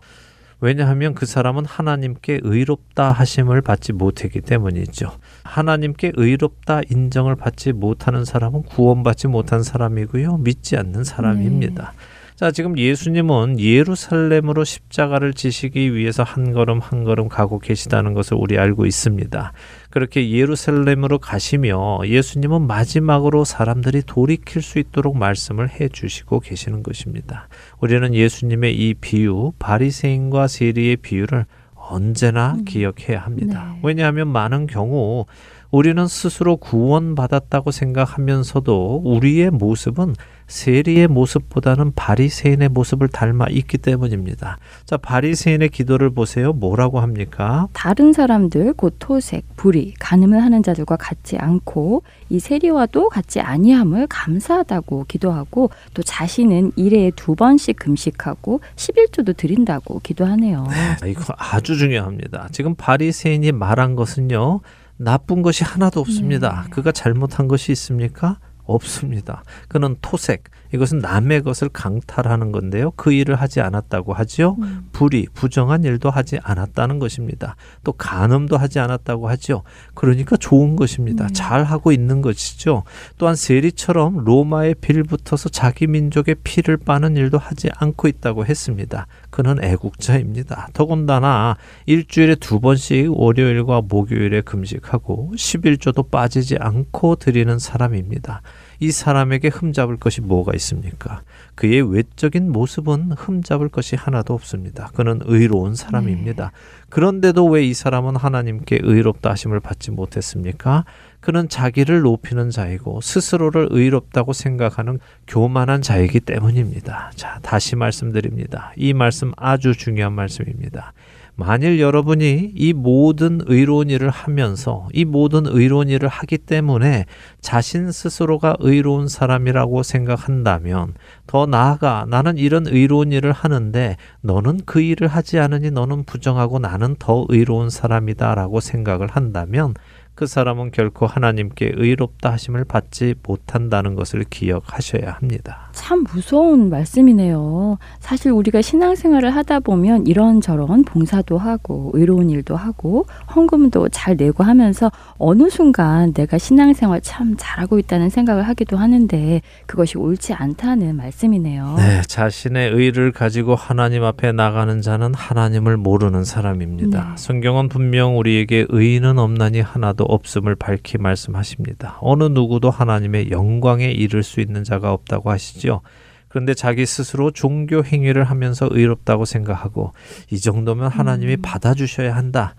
[0.61, 5.11] 왜냐하면 그 사람은 하나님께 의롭다 하심을 받지 못했기 때문이죠.
[5.43, 10.37] 하나님께 의롭다 인정을 받지 못하는 사람은 구원받지 못한 사람이고요.
[10.37, 11.93] 믿지 않는 사람입니다.
[12.39, 18.57] 자, 지금 예수님은 예루살렘으로 십자가를 지시기 위해서 한 걸음 한 걸음 가고 계시다는 것을 우리
[18.57, 19.51] 알고 있습니다.
[19.89, 27.49] 그렇게 예루살렘으로 가시며 예수님은 마지막으로 사람들이 돌이킬 수 있도록 말씀을 해 주시고 계시는 것입니다.
[27.81, 32.63] 우리는 예수님의 이 비유, 바리새인과 세리의 비유를 언제나 음.
[32.63, 33.73] 기억해야 합니다.
[33.73, 33.79] 네.
[33.83, 35.25] 왜냐하면 많은 경우
[35.71, 40.15] 우리는 스스로 구원받았다고 생각하면서도 우리의 모습은
[40.49, 44.57] 세리의 모습보다는 바리새인의 모습을 닮아 있기 때문입니다.
[44.85, 46.51] 자, 바리새인의 기도를 보세요.
[46.51, 47.67] 뭐라고 합니까?
[47.73, 55.05] 다른 사람들 곧 토색, 불의, 간음을 하는 자들과 같지 않고 이 세리와도 같지 아니함을 감사하다고
[55.07, 60.67] 기도하고 또 자신은 일에 두 번씩 금식하고 11조도 드린다고 기도하네요.
[61.01, 62.49] 네, 이거 아주 중요합니다.
[62.51, 64.61] 지금 바리새인이 말한 것은요.
[64.97, 66.63] 나쁜 것이 하나도 없습니다.
[66.65, 66.69] 네.
[66.71, 68.37] 그가 잘못한 것이 있습니까?
[68.73, 69.43] 없습니다.
[69.67, 70.43] 그는 토색,
[70.73, 72.91] 이것은 남의 것을 강탈하는 건데요.
[72.95, 74.55] 그 일을 하지 않았다고 하지요.
[74.59, 74.89] 음.
[74.91, 77.55] 불의, 부정한 일도 하지 않았다는 것입니다.
[77.83, 79.63] 또 간음도 하지 않았다고 하죠.
[79.95, 81.25] 그러니까 좋은 것입니다.
[81.25, 81.29] 음.
[81.33, 82.83] 잘 하고 있는 것이죠.
[83.17, 89.07] 또한 세리처럼 로마의 빌 붙어서 자기 민족의 피를 빠는 일도 하지 않고 있다고 했습니다.
[89.29, 90.69] 그는 애국자입니다.
[90.73, 98.41] 더군다나 일주일에 두 번씩 월요일과 목요일에 금식하고 11조도 빠지지 않고 드리는 사람입니다.
[98.81, 101.21] 이 사람에게 흠잡을 것이 뭐가 있습니까?
[101.55, 104.89] 그의 외적인 모습은 흠잡을 것이 하나도 없습니다.
[104.93, 106.45] 그는 의로운 사람입니다.
[106.45, 106.85] 네.
[106.89, 110.85] 그런데도 왜 이 사람은 하나님께 의롭다 하심을 받지 못했습니까?
[111.19, 117.11] 그는 자기를 높이는 자이고 스스로를 의롭다고 생각하는 교만한 자이기 때문입니다.
[117.15, 118.71] 자, 다시 말씀드립니다.
[118.75, 120.93] 이 말씀 아주 중요한 말씀입니다.
[121.39, 127.05] 만일 여러분이 이 모든 의로운 일을 하면서 이 모든 의로운 일을 하기 때문에
[127.39, 130.95] 자신 스스로가 의로운 사람이라고 생각한다면
[131.27, 136.97] 더 나아가 나는 이런 의로운 일을 하는데 너는 그 일을 하지 않으니 너는 부정하고 나는
[136.99, 139.75] 더 의로운 사람이다라고 생각을 한다면
[140.19, 145.69] 그 사람은 결코 하나님께 의롭다 하심을 받지 못한다는 것을 기억하셔야 합니다.
[145.71, 147.77] 참 무서운 말씀이네요.
[148.01, 154.91] 사실 우리가 신앙생활을 하다 보면 이런저런 봉사도 하고 의로운 일도 하고 헌금도 잘 내고 하면서
[155.17, 161.75] 어느 순간 내가 신앙생활 참 잘하고 있다는 생각을 하기도 하는데 그것이 옳지 않다는 말씀이네요.
[161.77, 167.03] 네, 자신의 의를 가지고 하나님 앞에 나가는 자는 하나님을 모르는 사람입니다.
[167.11, 167.15] 네.
[167.15, 171.97] 성경은 분명 우리에게 의인은 없나니 하나도 없음을 밝히 말씀하십니다.
[172.01, 175.81] 어느 누구도 하나님의 영광에 이를 수 있는 자가 없다고 하시죠.
[176.27, 179.93] 그런데 자기 스스로 종교 행위를 하면서 의롭다고 생각하고
[180.31, 181.41] 이 정도면 하나님이 음.
[181.41, 182.55] 받아주셔야 한다.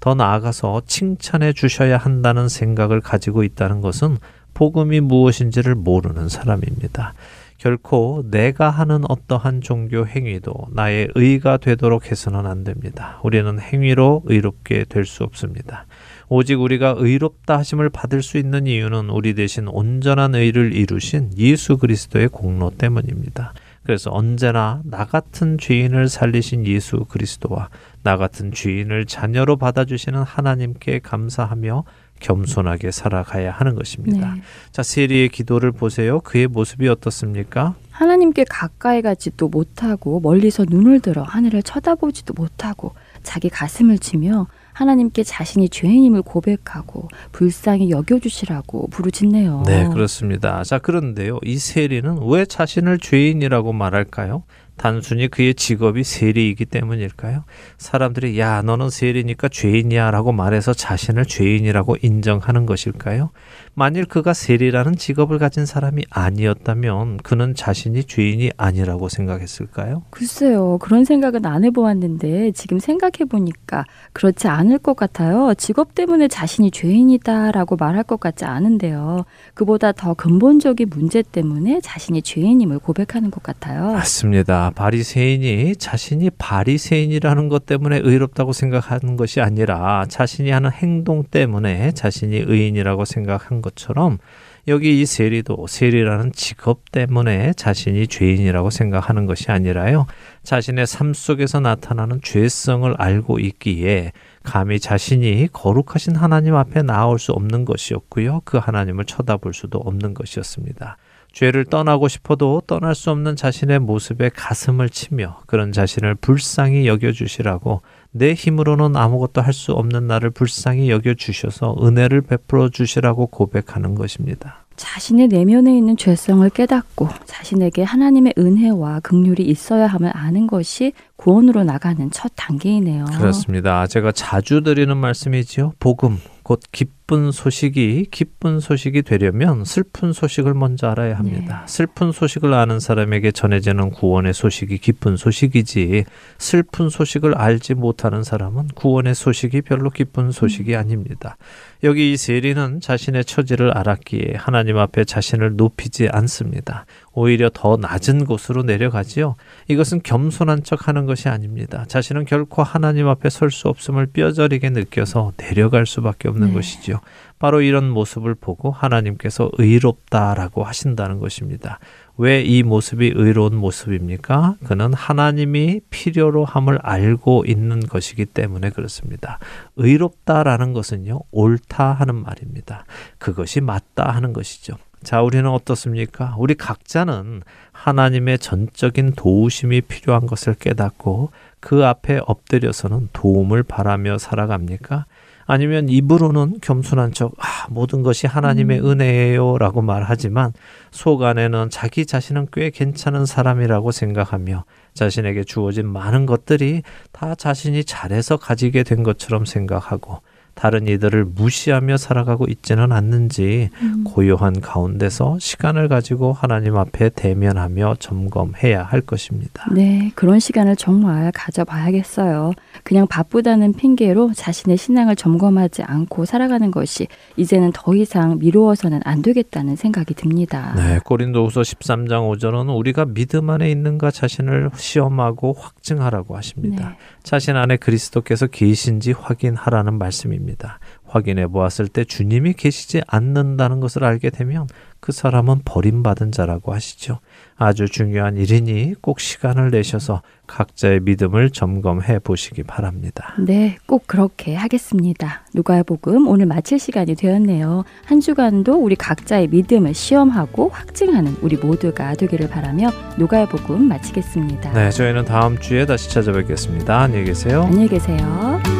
[0.00, 4.18] 더 나아가서 칭찬해 주셔야 한다는 생각을 가지고 있다는 것은
[4.52, 7.14] 복음이 무엇인지를 모르는 사람입니다.
[7.56, 13.20] 결코 내가 하는 어떠한 종교 행위도 나의 의가 되도록 해서는 안 됩니다.
[13.22, 15.86] 우리는 행위로 의롭게 될 수 없습니다.
[16.28, 22.28] 오직 우리가 의롭다 하심을 받을 수 있는 이유는 우리 대신 온전한 의를 이루신 예수 그리스도의
[22.28, 23.52] 공로 때문입니다.
[23.84, 27.68] 그래서 언제나 나 같은 죄인을 살리신 예수 그리스도와
[28.02, 31.84] 나 같은 죄인을 자녀로 받아주시는 하나님께 감사하며
[32.20, 34.34] 겸손하게 살아가야 하는 것입니다.
[34.34, 34.42] 네.
[34.72, 36.20] 자, 세리의 기도를 보세요.
[36.20, 37.74] 그의 모습이 어떻습니까?
[37.90, 45.70] 하나님께 가까이 가지도 못하고 멀리서 눈을 들어 하늘을 쳐다보지도 못하고 자기 가슴을 치며 하나님께 자신이
[45.70, 49.62] 죄인임을 고백하고 불쌍히 여겨주시라고 부르짖네요.
[49.66, 50.62] 네, 그렇습니다.
[50.64, 51.38] 자, 그런데요.
[51.44, 54.42] 이 세리는 왜 자신을 죄인이라고 말할까요?
[54.76, 57.44] 단순히 그의 직업이 세리이기 때문일까요?
[57.78, 63.30] 사람들이 야 너는 세리니까 죄인이야라고 말해서 자신을 죄인이라고 인정하는 것일까요?
[63.74, 70.02] 만일 그가 세리라는 직업을 가진 사람이 아니었다면 그는 자신이 죄인이 아니라고 생각했을까요?
[70.10, 70.78] 글쎄요.
[70.80, 75.54] 그런 생각은 안 해보았는데 지금 생각해 보니까 그렇지 않을 것 같아요.
[75.54, 79.24] 직업 때문에 자신이 죄인이다라고 말할 것 같지 않은데요.
[79.54, 83.92] 그보다 더 근본적인 문제 때문에 자신이 죄인임을 고백하는 것 같아요.
[83.92, 84.63] 맞습니다.
[84.70, 93.04] 바리새인이 자신이 바리새인이라는 것 때문에 의롭다고 생각하는 것이 아니라 자신이 하는 행동 때문에 자신이 의인이라고
[93.04, 94.18] 생각한 것처럼
[94.66, 100.06] 여기 이 세리도 세리라는 직업 때문에 자신이 죄인이라고 생각하는 것이 아니라요.
[100.42, 104.12] 자신의 삶 속에서 나타나는 죄성을 알고 있기에
[104.42, 108.42] 감히 자신이 거룩하신 하나님 앞에 나올 수 없는 것이었고요.
[108.44, 110.96] 그 하나님을 쳐다볼 수도 없는 것이었습니다.
[111.34, 117.82] 죄를 떠나고 싶어도 떠날 수 없는 자신의 모습에 가슴을 치며 그런 자신을 불쌍히 여겨주시라고
[118.12, 124.63] 내 힘으로는 아무것도 할 수 없는 나를 불쌍히 여겨주셔서 은혜를 베풀어 주시라고 고백하는 것입니다.
[124.76, 132.10] 자신의 내면에 있는 죄성을 깨닫고 자신에게 하나님의 은혜와 긍휼이 있어야 함을 아는 것이 구원으로 나가는
[132.10, 133.06] 첫 단계이네요.
[133.16, 133.86] 그렇습니다.
[133.86, 135.72] 제가 자주 드리는 말씀이지요.
[135.78, 141.64] 복음, 곧 기쁜 소식이 기쁜 소식이 되려면 슬픈 소식을 먼저 알아야 합니다.
[141.66, 141.66] 네.
[141.66, 146.04] 슬픈 소식을 아는 사람에게 전해지는 구원의 소식이 기쁜 소식이지
[146.36, 150.78] 슬픈 소식을 알지 못하는 사람은 구원의 소식이 별로 기쁜 소식이 음.
[150.80, 151.38] 아닙니다.
[151.84, 156.86] 여기 이 세리는 자신의 처지를 알았기에 하나님 앞에 자신을 높이지 않습니다.
[157.12, 159.36] 오히려 더 낮은 곳으로 내려가지요.
[159.68, 161.84] 이것은 겸손한 척 하는 것이 아닙니다.
[161.86, 166.54] 자신은 결코 하나님 앞에 설 수 없음을 뼈저리게 느껴서 내려갈 수밖에 없는 네.
[166.54, 167.00] 것이지요.
[167.38, 171.78] 바로 이런 모습을 보고 하나님께서 의롭다라고 하신다는 것입니다.
[172.16, 174.54] 왜 이 모습이 의로운 모습입니까?
[174.64, 179.40] 그는 하나님이 필요로 함을 알고 있는 것이기 때문에 그렇습니다.
[179.76, 182.84] 의롭다라는 것은요, 옳다 하는 말입니다.
[183.18, 184.76] 그것이 맞다 하는 것이죠.
[185.02, 186.34] 자, 우리는 어떻습니까?
[186.38, 187.42] 우리 각자는
[187.72, 195.06] 하나님의 전적인 도우심이 필요한 것을 깨닫고 그 앞에 엎드려서는 도움을 바라며 살아갑니까?
[195.46, 198.90] 아니면 입으로는 겸손한 척, 아, 모든 것이 하나님의 음.
[198.90, 200.52] 은혜예요 라고 말하지만
[200.90, 204.64] 속 안에는 자기 자신은 꽤 괜찮은 사람이라고 생각하며
[204.94, 206.82] 자신에게 주어진 많은 것들이
[207.12, 210.20] 다 자신이 잘해서 가지게 된 것처럼 생각하고
[210.54, 214.04] 다른 이들을 무시하며 살아가고 있지는 않는지 음.
[214.04, 219.66] 고요한 가운데서 시간을 가지고 하나님 앞에 대면하며 점검해야 할 것입니다.
[219.72, 222.52] 네, 그런 시간을 정말 가져봐야겠어요.
[222.82, 229.76] 그냥 바쁘다는 핑계로 자신의 신앙을 점검하지 않고 살아가는 것이 이제는 더 이상 미루어서는 안 되겠다는
[229.76, 230.74] 생각이 듭니다.
[230.76, 236.90] 네, 고린도후서 13장 5절은 우리가 믿음 안에 있는가 자신을 시험하고 확증하라고 하십니다.
[236.90, 236.96] 네.
[237.24, 240.78] 자신 안에 그리스도께서 계신지 확인하라는 말씀입니다.
[241.06, 244.68] 확인해 보았을 때 주님이 계시지 않는다는 것을 알게 되면
[245.00, 247.20] 그 사람은 버림받은 자라고 하시죠.
[247.56, 253.34] 아주 중요한 일이니 꼭 시간을 내셔서 각자의 믿음을 점검해 보시기 바랍니다.
[253.38, 255.44] 네, 꼭 그렇게 하겠습니다.
[255.54, 257.84] 누가복음 오늘 마칠 시간이 되었네요.
[258.04, 264.72] 한 주간도 우리 각자의 믿음을 시험하고 확증하는 우리 모두가 되기를 바라며 누가복음 마치겠습니다.
[264.72, 267.00] 네, 저희는 다음 주에 다시 찾아뵙겠습니다.
[267.00, 267.62] 안녕히 계세요.
[267.62, 268.73] 안녕히 계세요.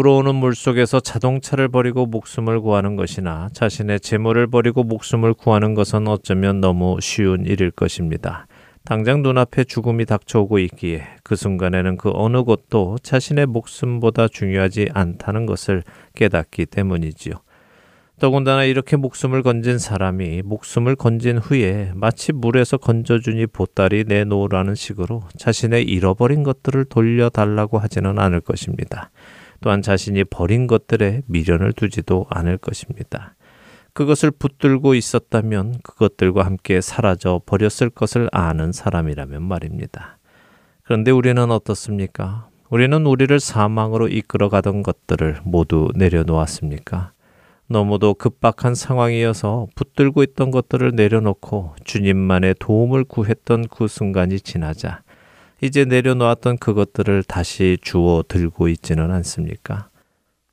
[0.00, 6.62] 불어오는 물 속에서 자동차를 버리고 목숨을 구하는 것이나 자신의 재물을 버리고 목숨을 구하는 것은 어쩌면
[6.62, 8.46] 너무 쉬운 일일 것입니다.
[8.86, 15.82] 당장 눈앞에 죽음이 닥쳐오고 있기에 그 순간에는 그 어느 것도 자신의 목숨보다 중요하지 않다는 것을
[16.14, 17.34] 깨닫기 때문이지요.
[18.18, 25.84] 더군다나 이렇게 목숨을 건진 사람이 목숨을 건진 후에 마치 물에서 건져주니 보따리 내놓으라는 식으로 자신의
[25.84, 29.10] 잃어버린 것들을 돌려달라고 하지는 않을 것입니다.
[29.60, 33.34] 또한 자신이 버린 것들에 미련을 두지도 않을 것입니다.
[33.92, 40.18] 그것을 붙들고 있었다면 그것들과 함께 사라져 버렸을 것을 아는 사람이라면 말입니다.
[40.82, 42.48] 그런데 우리는 어떻습니까?
[42.70, 47.12] 우리는 우리를 사망으로 이끌어 가던 것들을 모두 내려놓았습니까?
[47.68, 55.02] 너무도 급박한 상황이어서 붙들고 있던 것들을 내려놓고 주님만의 도움을 구했던 그 순간이 지나자
[55.62, 59.88] 이제 내려놓았던 그것들을 다시 주워 들고 있지는 않습니까?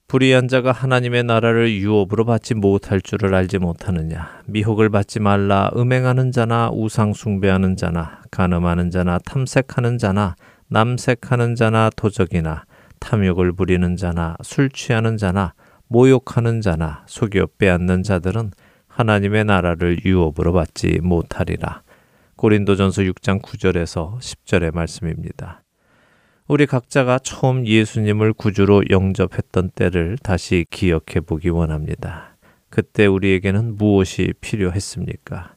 [0.08, 4.41] 불의한 자가 하나님의 나라를 유업으로 받지 못할 줄을 알지 못하느냐.
[4.45, 5.70] 미혹을 받지 말라.
[5.76, 10.36] 음행하는 자나 우상 숭배하는 자나 간음하는 자나 탐색하는 자나
[10.70, 12.64] 남색하는 자나 도적이나
[12.99, 15.53] 탐욕을 부리는 자나 술 취하는 자나
[15.88, 18.51] 모욕하는 자나 속여 빼앗는 자들은
[18.88, 21.82] 하나님의 나라를 유업으로 받지 못하리라.
[22.38, 25.63] 고린도전서 6장 9절에서 10절의 말씀입니다.
[26.47, 32.38] 우리 각자가 처음 예수님을 구주로 영접했던 때를 다시 기억해 보기 원합니다.
[32.69, 35.55] 그때 우리에게는 무엇이 필요했습니까?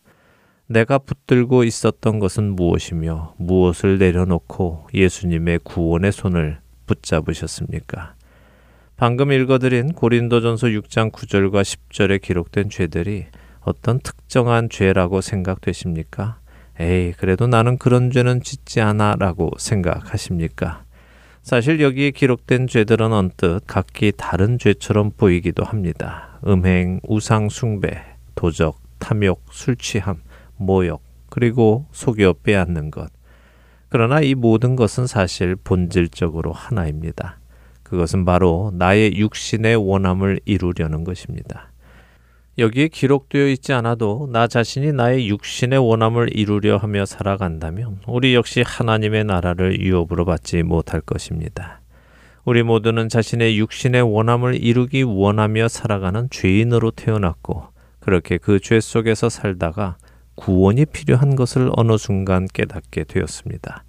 [0.69, 8.15] 내가 붙들고 있었던 것은 무엇이며 무엇을 내려놓고 예수님의 구원의 손을 붙잡으셨습니까?
[8.97, 13.27] 방금 읽어드린 고린도전서 6장 9절과 10절에 기록된 죄들이
[13.61, 16.40] 어떤 특정한 죄라고 생각되십니까?
[16.81, 20.85] 에이, 그래도 나는 그런 죄는 짓지 않아 라고 생각하십니까?
[21.43, 26.41] 사실 여기에 기록된 죄들은 언뜻 각기 다른 죄처럼 보이기도 합니다.
[26.47, 28.03] 음행, 우상 숭배,
[28.35, 30.23] 도적, 탐욕, 술 취함,
[30.57, 33.11] 모욕, 그리고 속여 빼앗는 것.
[33.91, 37.41] 그러나 이 모든 것은 사실 본질적으로 하나입니다.
[37.83, 41.70] 그것은 바로 나의 육신의 원함을 이루려는 것입니다.
[42.59, 49.25] 여기에 기록되어 있지 않아도 나 자신이 나의 육신의 원함을 이루려 하며 살아간다면 우리 역시 하나님의
[49.25, 51.81] 나라를 유업으로 받지 못할 것입니다.
[52.45, 57.65] 우리 모두는 자신의 육신의 원함을 이루기 원하며 살아가는 죄인으로 태어났고
[58.01, 59.97] 그렇게 그 죄 속에서 살다가
[60.35, 63.85] 구원이 필요한 것을 어느 순간 깨닫게 되었습니다.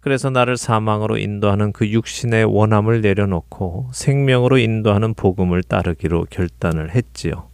[0.00, 7.48] 그래서 나를 사망으로 인도하는 그 육신의 원함을 내려놓고 생명으로 인도하는 복음을 따르기로 결단을 했지요.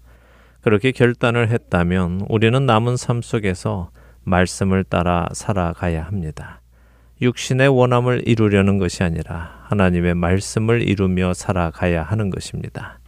[0.61, 3.91] 그렇게 결단을 했다면 우리는 남은 삶 속에서
[4.25, 6.61] 말씀을 따라 살아가야 합니다.
[7.23, 12.99] 육신의 원함을 이루려는 것이 아니라 하나님의 말씀을 이루며 살아가야 하는 것입니다.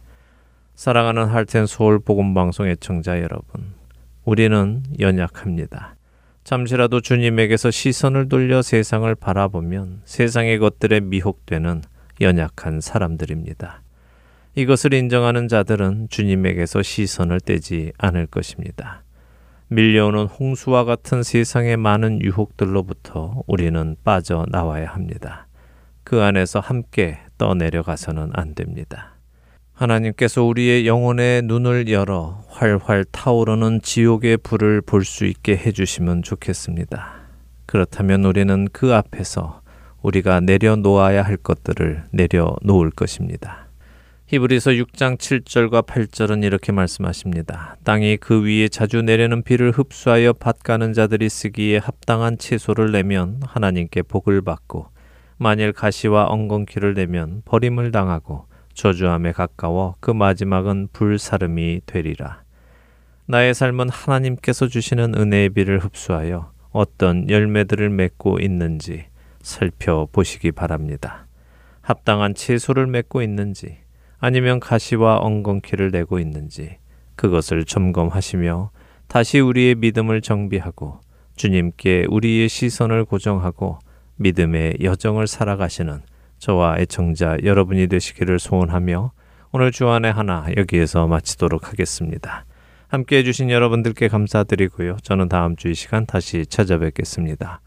[0.75, 3.73] 사랑하는 할텐 서울 복음 방송 애청자 여러분,
[4.23, 5.95] 우리는 연약합니다.
[6.43, 11.83] 잠시라도 주님에게서 시선을 돌려 세상을 바라보면 세상의 것들에 미혹되는
[12.21, 13.82] 연약한 사람들입니다.
[14.55, 19.03] 이것을 인정하는 자들은 주님에게서 시선을 떼지 않을 것입니다.
[19.69, 25.47] 밀려오는 홍수와 같은 세상의 많은 유혹들로부터 우리는 빠져나와야 합니다.
[26.03, 29.15] 그 안에서 함께 떠내려가서는 안 됩니다.
[29.73, 37.15] 하나님께서 우리의 영혼의 눈을 열어 활활 타오르는 지옥의 불을 볼 수 있게 해주시면 좋겠습니다.
[37.65, 39.61] 그렇다면 우리는 그 앞에서
[40.03, 43.62] 우리가 내려놓아야 할 것들을 내려놓을 것입니다.
[44.33, 47.75] 히브리서 6장 7절과 8절은 이렇게 말씀하십니다.
[47.83, 54.41] 땅이 그 위에 자주 내리는 비를 흡수하여 밭가는 자들이 쓰기에 합당한 채소를 내면 하나님께 복을
[54.41, 54.87] 받고
[55.37, 62.41] 만일 가시와 엉겅퀴를 내면 버림을 당하고 저주함에 가까워 그 마지막은 불사름이 되리라.
[63.27, 69.05] 나의 삶은 하나님께서 주시는 은혜의 비를 흡수하여 어떤 열매들을 맺고 있는지
[69.43, 71.27] 살펴보시기 바랍니다.
[71.81, 73.82] 합당한 채소를 맺고 있는지
[74.25, 76.77] 아니면 가시와 엉겅퀴를 내고 있는지
[77.17, 78.71] 그것을 점검하시며
[79.09, 81.01] 다시 우리의 믿음을 정비하고
[81.35, 83.79] 주님께 우리의 시선을 고정하고
[84.15, 86.03] 믿음의 여정을 살아가시는
[86.37, 89.11] 저와 애청자 여러분이 되시기를 소원하며
[89.51, 92.45] 오늘 주안의 하나 여기에서 마치도록 하겠습니다.
[92.87, 94.99] 함께 해주신 여러분들께 감사드리고요.
[95.03, 97.59] 저는 다음 주 이 시간 다시 찾아뵙겠습니다.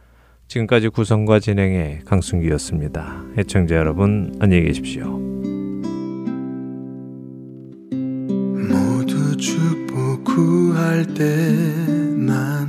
[0.49, 3.25] 지금까지 구성과 진행의 강순기였습니다.
[3.37, 5.36] 애청자 여러분 안녕히 계십시오.
[9.47, 11.25] 축복 구할 때
[12.17, 12.67] 나는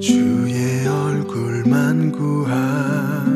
[0.00, 3.26] 주의 얼굴만 구하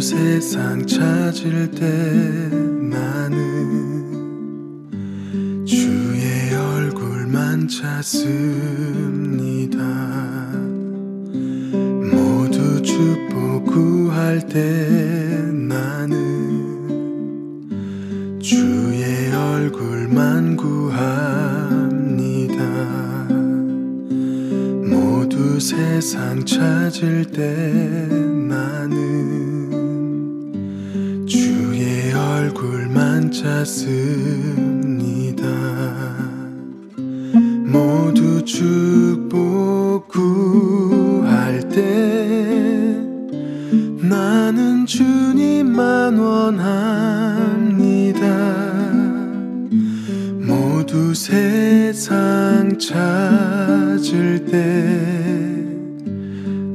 [0.00, 1.84] 세상 찾을 때
[2.88, 3.36] 나는
[5.66, 8.16] 주의 얼굴만 찾습니다.
[12.10, 15.27] 모두 축복 구할 때
[18.48, 21.04] 주의 얼굴만 구합니다.
[24.86, 28.08] 모두 세상 찾을 때
[28.48, 29.68] 나는
[31.26, 33.76] 주의 얼굴만 찾습니다.
[37.66, 42.96] 모두 축복 구할 때
[44.00, 47.77] 나는 주님만 원합니다.
[51.18, 54.84] 세상 찾을 때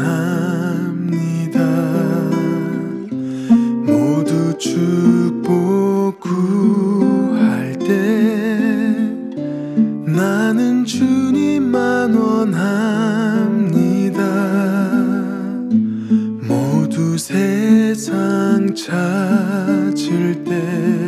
[3.87, 8.93] 모두 축복 구할 때
[10.05, 12.59] 나는 주님만 원합니다.
[16.47, 21.08] 모두 세상 찾을 때